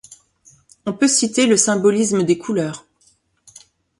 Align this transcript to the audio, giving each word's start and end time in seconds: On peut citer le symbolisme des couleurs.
On 0.87 0.93
peut 0.93 1.07
citer 1.07 1.45
le 1.45 1.57
symbolisme 1.57 2.23
des 2.23 2.39
couleurs. 2.39 2.87